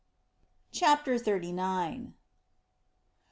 [0.71, 2.15] CHAPTER THIRTY NINE.